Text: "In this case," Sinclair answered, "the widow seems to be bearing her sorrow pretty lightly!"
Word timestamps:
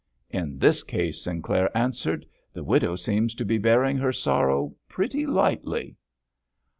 "In 0.31 0.57
this 0.57 0.81
case," 0.81 1.21
Sinclair 1.23 1.69
answered, 1.77 2.25
"the 2.53 2.63
widow 2.63 2.95
seems 2.95 3.35
to 3.35 3.45
be 3.45 3.59
bearing 3.59 3.97
her 3.97 4.11
sorrow 4.11 4.73
pretty 4.89 5.27
lightly!" 5.27 5.95